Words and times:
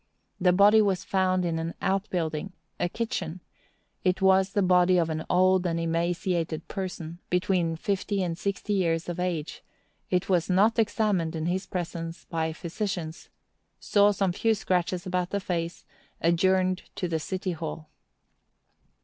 The 0.39 0.51
body 0.51 0.81
was 0.81 1.03
found 1.03 1.45
in 1.45 1.59
an 1.59 1.75
outbuilding—a 1.79 2.89
kitchen; 2.89 3.39
it 4.03 4.19
was 4.19 4.53
the 4.53 4.63
body 4.63 4.97
of 4.97 5.11
an 5.11 5.23
old 5.29 5.67
and 5.67 5.79
emaciated 5.79 6.67
person, 6.67 7.19
between 7.29 7.75
fifty 7.75 8.23
and 8.23 8.35
sixty 8.35 8.73
years 8.73 9.07
of 9.07 9.19
age; 9.19 9.61
it 10.09 10.27
was 10.27 10.49
not 10.49 10.79
examined 10.79 11.35
in 11.35 11.45
his 11.45 11.67
presence 11.67 12.25
by 12.25 12.51
physicians; 12.51 13.29
saw 13.79 14.09
some 14.09 14.31
few 14.33 14.55
scratches 14.55 15.05
about 15.05 15.29
the 15.29 15.39
face; 15.39 15.85
adjourned 16.19 16.81
to 16.95 17.07
the 17.07 17.19
City 17.19 17.51
Hall. 17.51 17.91